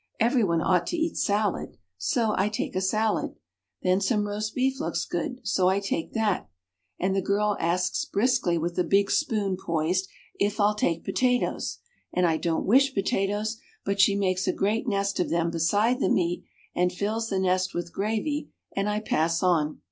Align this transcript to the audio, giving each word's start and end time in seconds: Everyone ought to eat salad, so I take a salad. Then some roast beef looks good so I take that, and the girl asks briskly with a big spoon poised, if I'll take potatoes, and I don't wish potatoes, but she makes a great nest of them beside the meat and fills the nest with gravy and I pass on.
Everyone 0.19 0.63
ought 0.63 0.87
to 0.87 0.97
eat 0.97 1.15
salad, 1.15 1.77
so 1.95 2.33
I 2.35 2.49
take 2.49 2.75
a 2.75 2.81
salad. 2.81 3.35
Then 3.83 4.01
some 4.01 4.25
roast 4.27 4.55
beef 4.55 4.79
looks 4.79 5.05
good 5.05 5.41
so 5.43 5.67
I 5.69 5.79
take 5.79 6.13
that, 6.13 6.49
and 6.99 7.15
the 7.15 7.21
girl 7.21 7.55
asks 7.59 8.03
briskly 8.05 8.57
with 8.57 8.79
a 8.79 8.83
big 8.83 9.11
spoon 9.11 9.57
poised, 9.63 10.07
if 10.39 10.59
I'll 10.59 10.73
take 10.73 11.03
potatoes, 11.03 11.77
and 12.11 12.25
I 12.25 12.37
don't 12.37 12.65
wish 12.65 12.95
potatoes, 12.95 13.59
but 13.85 14.01
she 14.01 14.15
makes 14.15 14.47
a 14.47 14.53
great 14.53 14.87
nest 14.87 15.19
of 15.19 15.29
them 15.29 15.51
beside 15.51 15.99
the 15.99 16.09
meat 16.09 16.45
and 16.75 16.91
fills 16.91 17.29
the 17.29 17.37
nest 17.37 17.75
with 17.75 17.93
gravy 17.93 18.49
and 18.75 18.89
I 18.89 19.01
pass 19.01 19.43
on. 19.43 19.79